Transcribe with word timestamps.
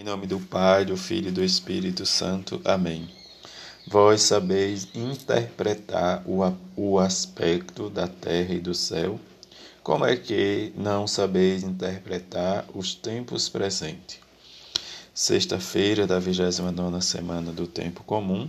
Em 0.00 0.02
nome 0.02 0.26
do 0.26 0.40
Pai, 0.40 0.86
do 0.86 0.96
Filho 0.96 1.28
e 1.28 1.30
do 1.30 1.44
Espírito 1.44 2.06
Santo. 2.06 2.58
Amém. 2.64 3.06
Vós 3.86 4.22
sabeis 4.22 4.88
interpretar 4.94 6.22
o, 6.26 6.40
o 6.74 6.98
aspecto 6.98 7.90
da 7.90 8.08
terra 8.08 8.54
e 8.54 8.60
do 8.60 8.72
céu, 8.72 9.20
como 9.82 10.06
é 10.06 10.16
que 10.16 10.72
não 10.74 11.06
sabeis 11.06 11.62
interpretar 11.62 12.64
os 12.74 12.94
tempos 12.94 13.50
presentes? 13.50 14.18
Sexta-feira 15.12 16.06
da 16.06 16.18
29 16.18 17.02
semana 17.02 17.52
do 17.52 17.66
Tempo 17.66 18.02
Comum, 18.02 18.48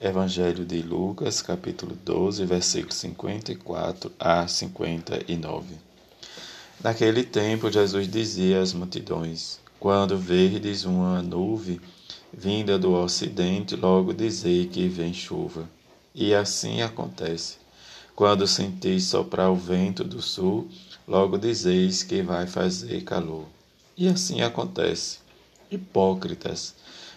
Evangelho 0.00 0.64
de 0.64 0.80
Lucas, 0.80 1.42
capítulo 1.42 1.94
12, 2.06 2.46
versículos 2.46 2.96
54 2.96 4.10
a 4.18 4.48
59. 4.48 5.74
Naquele 6.82 7.22
tempo, 7.22 7.70
Jesus 7.70 8.08
dizia 8.08 8.62
às 8.62 8.72
multidões: 8.72 9.60
quando 9.78 10.18
verdes 10.18 10.84
uma 10.84 11.22
nuvem 11.22 11.80
vinda 12.32 12.78
do 12.78 12.92
ocidente, 12.92 13.76
logo 13.76 14.12
dizei 14.12 14.66
que 14.66 14.88
vem 14.88 15.12
chuva. 15.12 15.68
E 16.14 16.34
assim 16.34 16.82
acontece. 16.82 17.58
Quando 18.14 18.46
sentis 18.46 19.04
soprar 19.04 19.50
o 19.50 19.56
vento 19.56 20.02
do 20.02 20.22
sul, 20.22 20.68
logo 21.06 21.36
dizeis 21.36 22.02
que 22.02 22.22
vai 22.22 22.46
fazer 22.46 23.02
calor. 23.02 23.44
E 23.96 24.08
assim 24.08 24.40
acontece. 24.40 25.18
Hipócritas, 25.70 26.74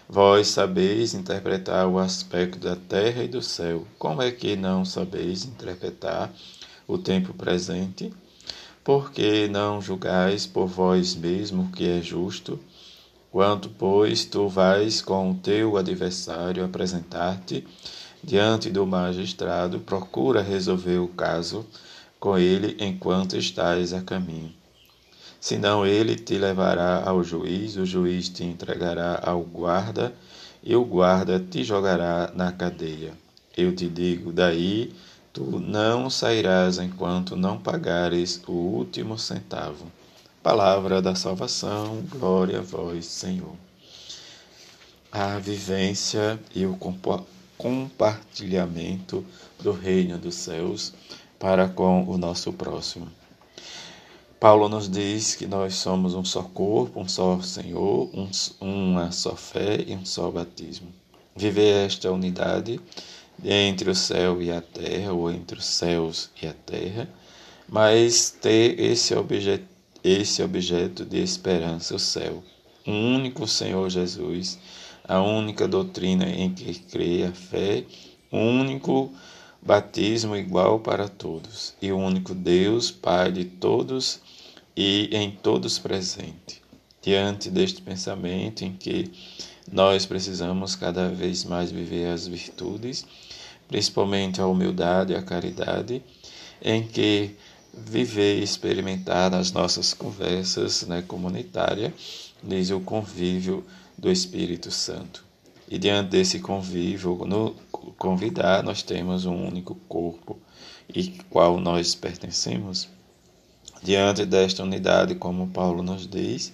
vós 0.08 0.48
sabeis 0.48 1.14
interpretar 1.14 1.86
o 1.86 1.98
aspecto 1.98 2.58
da 2.58 2.76
terra 2.76 3.24
e 3.24 3.28
do 3.28 3.40
céu. 3.40 3.86
Como 3.98 4.20
é 4.20 4.30
que 4.30 4.56
não 4.56 4.84
sabeis 4.84 5.44
interpretar 5.44 6.32
o 6.86 6.98
tempo 6.98 7.32
presente? 7.32 8.12
Porque 8.82 9.46
não 9.48 9.80
julgais 9.80 10.46
por 10.46 10.66
vós 10.66 11.14
mesmo 11.14 11.64
o 11.64 11.68
que 11.70 11.86
é 11.86 12.00
justo? 12.00 12.58
Quanto, 13.30 13.68
pois, 13.68 14.24
tu 14.24 14.48
vais 14.48 15.00
com 15.02 15.30
o 15.30 15.34
teu 15.34 15.76
adversário 15.76 16.64
apresentar-te 16.64 17.66
diante 18.22 18.70
do 18.70 18.86
magistrado, 18.86 19.80
procura 19.80 20.42
resolver 20.42 20.98
o 20.98 21.08
caso 21.08 21.64
com 22.18 22.36
ele 22.36 22.76
enquanto 22.80 23.36
estás 23.36 23.92
a 23.92 24.02
caminho. 24.02 24.52
Senão 25.40 25.86
ele 25.86 26.16
te 26.16 26.36
levará 26.36 27.02
ao 27.04 27.24
juiz, 27.24 27.76
o 27.76 27.86
juiz 27.86 28.28
te 28.28 28.44
entregará 28.44 29.20
ao 29.24 29.40
guarda, 29.40 30.12
e 30.62 30.76
o 30.76 30.84
guarda 30.84 31.40
te 31.40 31.64
jogará 31.64 32.30
na 32.34 32.52
cadeia. 32.52 33.14
Eu 33.56 33.74
te 33.74 33.88
digo, 33.88 34.32
daí 34.32 34.92
Tu 35.32 35.60
não 35.60 36.10
sairás 36.10 36.78
enquanto 36.78 37.36
não 37.36 37.56
pagares 37.56 38.42
o 38.48 38.52
último 38.52 39.16
centavo. 39.16 39.86
Palavra 40.42 41.00
da 41.00 41.14
salvação, 41.14 42.02
glória 42.08 42.58
a 42.58 42.62
vós, 42.62 43.06
Senhor. 43.06 43.54
A 45.12 45.38
vivência 45.38 46.36
e 46.52 46.66
o 46.66 46.76
compartilhamento 47.56 49.24
do 49.60 49.70
reino 49.70 50.18
dos 50.18 50.34
céus 50.34 50.92
para 51.38 51.68
com 51.68 52.02
o 52.08 52.18
nosso 52.18 52.52
próximo. 52.52 53.06
Paulo 54.40 54.68
nos 54.68 54.88
diz 54.88 55.36
que 55.36 55.46
nós 55.46 55.74
somos 55.74 56.14
um 56.14 56.24
só 56.24 56.42
corpo, 56.42 56.98
um 56.98 57.06
só 57.06 57.40
Senhor, 57.40 58.10
um, 58.12 58.28
uma 58.60 59.12
só 59.12 59.36
fé 59.36 59.84
e 59.86 59.94
um 59.94 60.04
só 60.04 60.28
batismo. 60.28 60.92
Viver 61.36 61.86
esta 61.86 62.10
unidade 62.10 62.80
entre 63.44 63.90
o 63.90 63.94
céu 63.94 64.42
e 64.42 64.50
a 64.50 64.60
terra, 64.60 65.12
ou 65.12 65.30
entre 65.30 65.58
os 65.58 65.64
céus 65.64 66.30
e 66.40 66.46
a 66.46 66.52
terra, 66.52 67.08
mas 67.68 68.30
ter 68.30 68.78
esse 68.80 69.14
objeto, 69.14 69.64
esse 70.02 70.42
objeto 70.42 71.04
de 71.04 71.22
esperança, 71.22 71.94
o 71.94 71.98
céu. 71.98 72.42
O 72.86 72.90
único 72.90 73.46
Senhor 73.46 73.88
Jesus, 73.88 74.58
a 75.04 75.20
única 75.20 75.68
doutrina 75.68 76.28
em 76.28 76.52
que 76.52 76.74
crê 76.80 77.24
a 77.24 77.32
fé, 77.32 77.84
o 78.30 78.38
único 78.38 79.12
batismo 79.62 80.36
igual 80.36 80.80
para 80.80 81.08
todos, 81.08 81.74
e 81.80 81.92
o 81.92 81.98
único 81.98 82.34
Deus, 82.34 82.90
Pai 82.90 83.30
de 83.30 83.44
todos 83.44 84.20
e 84.76 85.10
em 85.12 85.30
todos 85.30 85.78
presente. 85.78 86.62
Diante 87.02 87.50
deste 87.50 87.80
pensamento 87.80 88.64
em 88.64 88.72
que 88.72 89.10
nós 89.70 90.04
precisamos 90.04 90.74
cada 90.74 91.08
vez 91.08 91.44
mais 91.44 91.70
viver 91.70 92.10
as 92.10 92.26
virtudes, 92.26 93.06
principalmente 93.70 94.40
a 94.40 94.46
humildade 94.48 95.12
e 95.12 95.16
a 95.16 95.22
caridade, 95.22 96.02
em 96.60 96.82
que 96.82 97.36
viver 97.72 98.40
e 98.40 98.42
experimentar 98.42 99.30
nas 99.30 99.52
nossas 99.52 99.94
conversas 99.94 100.82
né, 100.88 101.02
comunitárias, 101.06 101.92
diz 102.42 102.70
o 102.70 102.80
convívio 102.80 103.64
do 103.96 104.10
Espírito 104.10 104.72
Santo. 104.72 105.24
E 105.68 105.78
diante 105.78 106.10
desse 106.10 106.40
convívio, 106.40 107.24
no 107.24 107.54
convidar, 107.96 108.64
nós 108.64 108.82
temos 108.82 109.24
um 109.24 109.46
único 109.46 109.76
corpo 109.88 110.36
e 110.92 111.10
qual 111.30 111.60
nós 111.60 111.94
pertencemos. 111.94 112.88
Diante 113.80 114.26
desta 114.26 114.64
unidade, 114.64 115.14
como 115.14 115.46
Paulo 115.46 115.80
nos 115.80 116.08
diz, 116.08 116.52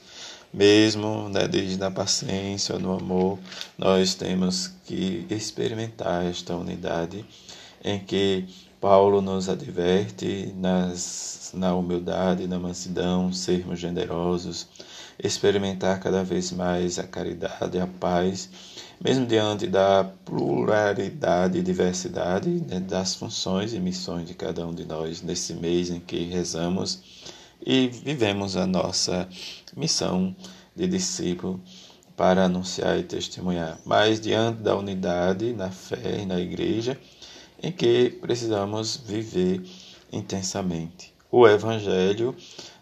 mesmo 0.56 1.28
né, 1.28 1.46
desde 1.46 1.84
a 1.84 1.90
paciência, 1.90 2.78
no 2.78 2.96
amor, 2.96 3.38
nós 3.76 4.14
temos 4.14 4.72
que 4.86 5.26
experimentar 5.28 6.24
esta 6.24 6.56
unidade 6.56 7.22
em 7.84 7.98
que 7.98 8.46
Paulo 8.80 9.20
nos 9.20 9.50
adverte 9.50 10.54
nas, 10.56 11.50
na 11.52 11.74
humildade, 11.74 12.46
na 12.46 12.58
mansidão, 12.58 13.30
sermos 13.34 13.78
generosos, 13.78 14.66
experimentar 15.22 16.00
cada 16.00 16.24
vez 16.24 16.50
mais 16.52 16.98
a 16.98 17.02
caridade, 17.02 17.78
a 17.78 17.86
paz, 17.86 18.48
mesmo 18.98 19.26
diante 19.26 19.66
da 19.66 20.10
pluralidade 20.24 21.58
e 21.58 21.62
diversidade 21.62 22.48
né, 22.48 22.80
das 22.80 23.14
funções 23.14 23.74
e 23.74 23.78
missões 23.78 24.26
de 24.26 24.32
cada 24.32 24.66
um 24.66 24.74
de 24.74 24.86
nós 24.86 25.20
nesse 25.20 25.52
mês 25.52 25.90
em 25.90 26.00
que 26.00 26.24
rezamos 26.24 27.26
e 27.64 27.88
vivemos 27.88 28.56
a 28.56 28.66
nossa 28.66 29.28
missão 29.76 30.34
de 30.74 30.86
discípulo 30.86 31.60
para 32.16 32.44
anunciar 32.44 32.98
e 32.98 33.02
testemunhar, 33.02 33.78
mas 33.84 34.20
diante 34.20 34.62
da 34.62 34.74
unidade 34.76 35.52
na 35.52 35.70
fé 35.70 36.20
e 36.22 36.26
na 36.26 36.40
igreja, 36.40 36.98
em 37.62 37.70
que 37.70 38.10
precisamos 38.20 38.96
viver 38.96 39.62
intensamente. 40.12 41.12
O 41.30 41.46
Evangelho 41.46 42.34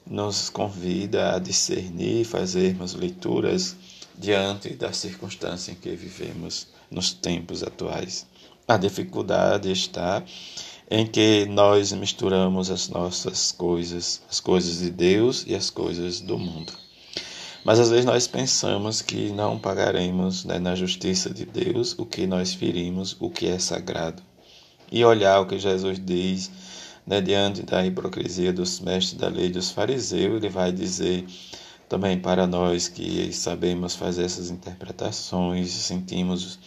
nos 0.06 0.50
convida 0.50 1.34
a 1.34 1.38
discernir, 1.38 2.24
fazermos 2.24 2.94
leituras 2.94 3.74
diante 4.16 4.70
da 4.74 4.92
circunstância 4.92 5.72
em 5.72 5.74
que 5.74 5.90
vivemos 5.96 6.68
nos 6.90 7.12
tempos 7.12 7.62
atuais. 7.62 8.26
A 8.68 8.76
dificuldade 8.76 9.70
está 9.70 10.22
em 10.90 11.06
que 11.06 11.46
nós 11.46 11.92
misturamos 11.92 12.70
as 12.70 12.88
nossas 12.88 13.52
coisas, 13.52 14.22
as 14.30 14.40
coisas 14.40 14.78
de 14.78 14.90
Deus 14.90 15.44
e 15.46 15.54
as 15.54 15.70
coisas 15.70 16.20
do 16.20 16.38
mundo. 16.38 16.72
Mas 17.64 17.80
às 17.80 17.88
vezes 17.88 18.04
nós 18.04 18.26
pensamos 18.26 19.00
que 19.00 19.30
não 19.30 19.58
pagaremos 19.58 20.44
né, 20.44 20.58
na 20.58 20.74
justiça 20.74 21.30
de 21.30 21.46
Deus 21.46 21.94
o 21.98 22.04
que 22.04 22.26
nós 22.26 22.52
ferimos, 22.52 23.16
o 23.18 23.30
que 23.30 23.46
é 23.46 23.58
sagrado. 23.58 24.22
E 24.92 25.02
olhar 25.02 25.40
o 25.40 25.46
que 25.46 25.58
Jesus 25.58 25.98
diz 25.98 26.50
né, 27.06 27.22
diante 27.22 27.62
da 27.62 27.84
hipocrisia 27.84 28.52
dos 28.52 28.80
mestres 28.80 29.18
da 29.18 29.28
lei 29.28 29.50
dos 29.50 29.70
fariseus, 29.70 30.36
ele 30.36 30.50
vai 30.50 30.70
dizer 30.70 31.24
também 31.88 32.18
para 32.18 32.46
nós 32.46 32.86
que 32.86 33.32
sabemos 33.32 33.94
fazer 33.94 34.24
essas 34.24 34.50
interpretações, 34.50 35.70
sentimos 35.70 36.58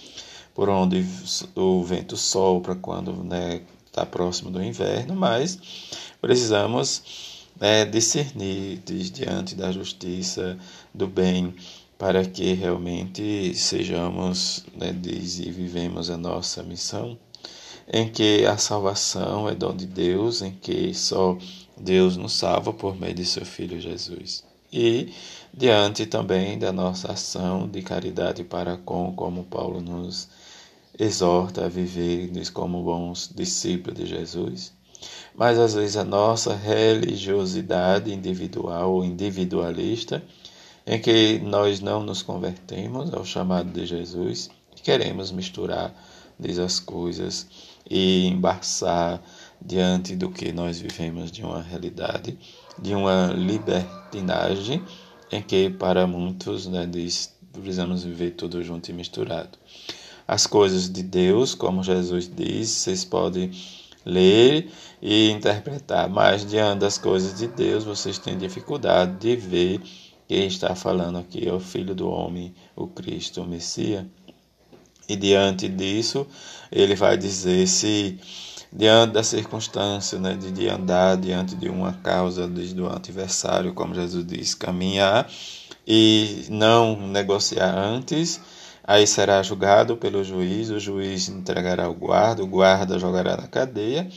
por 0.55 0.69
onde 0.69 1.05
o 1.55 1.83
vento 1.83 2.17
sopra 2.17 2.75
quando 2.75 3.23
né, 3.23 3.61
está 3.97 4.05
próximo 4.05 4.51
do 4.51 4.63
inverno, 4.63 5.15
mas 5.15 5.57
precisamos 6.21 7.47
né, 7.59 7.83
discernir 7.83 8.77
diante 9.11 9.55
da 9.55 9.71
justiça, 9.71 10.57
do 10.93 11.07
bem, 11.07 11.55
para 11.97 12.23
que 12.23 12.53
realmente 12.53 13.55
sejamos, 13.55 14.63
né, 14.75 14.93
diz, 14.93 15.39
e 15.39 15.49
vivemos 15.49 16.11
a 16.11 16.17
nossa 16.17 16.61
missão, 16.61 17.17
em 17.91 18.07
que 18.07 18.45
a 18.45 18.57
salvação 18.57 19.49
é 19.49 19.55
dom 19.55 19.75
de 19.75 19.87
Deus, 19.87 20.43
em 20.43 20.51
que 20.51 20.93
só 20.93 21.35
Deus 21.75 22.15
nos 22.17 22.33
salva 22.33 22.71
por 22.71 22.95
meio 22.95 23.15
de 23.15 23.25
seu 23.25 23.45
Filho 23.45 23.81
Jesus. 23.81 24.43
E 24.71 25.11
diante 25.51 26.05
também 26.05 26.59
da 26.59 26.71
nossa 26.71 27.13
ação 27.13 27.67
de 27.67 27.81
caridade 27.81 28.43
para 28.43 28.77
com, 28.77 29.13
como 29.15 29.45
Paulo 29.45 29.81
nos 29.81 30.27
exorta 30.97 31.65
a 31.65 31.69
viver 31.69 32.31
como 32.51 32.83
bons 32.83 33.31
discípulos 33.35 33.97
de 33.99 34.05
Jesus. 34.05 34.73
Mas 35.35 35.59
às 35.59 35.73
vezes 35.73 35.97
a 35.97 36.03
nossa 36.03 36.55
religiosidade 36.55 38.11
individual 38.11 38.93
ou 38.93 39.05
individualista, 39.05 40.23
em 40.85 40.99
que 40.99 41.39
nós 41.39 41.79
não 41.79 42.01
nos 42.01 42.21
convertemos 42.21 43.13
ao 43.13 43.23
chamado 43.23 43.69
de 43.71 43.85
Jesus, 43.85 44.49
queremos 44.83 45.31
misturar 45.31 45.93
diz 46.39 46.59
as 46.59 46.79
coisas 46.79 47.47
e 47.89 48.27
embaçar 48.27 49.21
diante 49.61 50.15
do 50.15 50.29
que 50.29 50.51
nós 50.51 50.79
vivemos 50.79 51.31
de 51.31 51.43
uma 51.43 51.61
realidade, 51.61 52.37
de 52.77 52.93
uma 52.93 53.27
libertinagem 53.27 54.83
em 55.31 55.41
que 55.41 55.69
para 55.69 56.05
muitos 56.05 56.67
né, 56.67 56.85
diz, 56.85 57.35
precisamos 57.51 58.03
viver 58.03 58.31
tudo 58.31 58.63
junto 58.63 58.89
e 58.89 58.93
misturado. 58.93 59.57
As 60.27 60.45
coisas 60.45 60.91
de 60.91 61.03
Deus, 61.03 61.55
como 61.55 61.83
Jesus 61.83 62.29
disse, 62.33 62.73
vocês 62.73 63.05
podem 63.05 63.51
ler 64.05 64.69
e 65.01 65.29
interpretar, 65.31 66.09
mas 66.09 66.45
diante 66.45 66.79
das 66.79 66.97
coisas 66.97 67.37
de 67.37 67.47
Deus, 67.47 67.83
vocês 67.83 68.17
têm 68.17 68.37
dificuldade 68.37 69.17
de 69.19 69.35
ver 69.35 69.81
quem 70.27 70.45
está 70.45 70.75
falando 70.75 71.17
aqui 71.17 71.47
é 71.47 71.53
o 71.53 71.59
Filho 71.59 71.95
do 71.95 72.09
Homem, 72.09 72.53
o 72.75 72.85
Cristo, 72.85 73.41
o 73.41 73.47
Messias. 73.47 74.05
E 75.07 75.15
diante 75.15 75.69
disso, 75.69 76.27
ele 76.69 76.95
vai 76.95 77.17
dizer 77.17 77.65
se 77.65 78.19
diante 78.71 79.13
da 79.13 79.23
circunstância, 79.23 80.19
né, 80.19 80.35
de, 80.35 80.51
de 80.51 80.67
andar 80.67 81.15
diante 81.15 81.55
de 81.55 81.69
uma 81.69 81.93
causa 81.93 82.45
desde 82.45 82.81
o 82.81 82.89
adversário, 82.89 83.73
como 83.73 83.95
Jesus 83.95 84.25
diz, 84.27 84.53
caminhar 84.53 85.29
e 85.87 86.45
não 86.49 87.07
negociar 87.07 87.73
antes, 87.73 88.41
aí 88.87 89.05
será 89.05 89.43
julgado 89.43 89.97
pelo 89.97 90.23
juiz, 90.23 90.69
o 90.69 90.79
juiz 90.79 91.27
entregará 91.27 91.89
o 91.89 91.93
guarda, 91.93 92.41
o 92.41 92.47
guarda 92.47 92.97
jogará 92.97 93.35
na 93.35 93.47
cadeia, 93.47 94.09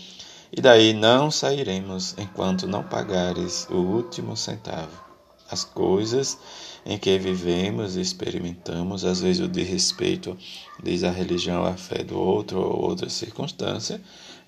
e 0.52 0.60
daí 0.60 0.94
não 0.94 1.28
sairemos 1.28 2.14
enquanto 2.16 2.68
não 2.68 2.84
pagares 2.84 3.66
o 3.68 3.78
último 3.78 4.36
centavo. 4.36 5.10
As 5.50 5.64
coisas 5.64 6.38
em 6.86 6.96
que 6.96 7.18
vivemos 7.18 7.96
e 7.96 8.00
experimentamos, 8.00 9.04
às 9.04 9.20
vezes 9.20 9.44
o 9.44 9.48
de 9.48 9.64
respeito 9.64 10.38
diz 10.80 11.02
a 11.02 11.10
religião, 11.10 11.64
a 11.64 11.76
fé 11.76 12.04
do 12.04 12.16
outro 12.16 12.60
ou 12.60 12.84
outra 12.88 13.08
circunstância, 13.08 14.00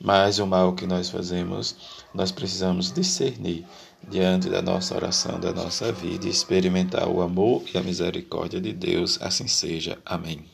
mas 0.03 0.39
o 0.41 0.47
mal 0.47 0.75
que 0.75 0.87
nós 0.87 1.09
fazemos, 1.09 1.77
nós 2.13 2.33
precisamos 2.33 2.91
discernir 2.91 3.65
diante 4.09 4.49
da 4.49 4.61
nossa 4.61 4.97
oração, 4.97 5.39
da 5.39 5.53
nossa 5.53 5.93
vida 5.93 6.27
e 6.27 6.31
experimentar 6.31 7.09
o 7.09 7.23
amor 7.23 7.63
e 7.73 7.79
a 7.79 7.83
misericórdia 7.83 8.61
de 8.61 8.73
Deus. 8.73 9.19
Assim 9.23 9.47
seja. 9.47 9.99
Amém. 10.05 10.45